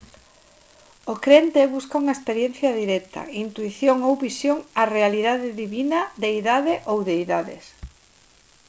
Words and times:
o 1.11 1.15
crente 1.25 1.71
busca 1.75 1.99
unha 2.01 2.15
experiencia 2.17 2.77
directa 2.81 3.21
intuición 3.45 3.97
ou 4.07 4.13
visión 4.27 4.57
á 4.81 4.83
realidade 4.97 5.57
divina/deidade 5.63 6.73
ou 6.91 6.97
deidades 7.09 7.65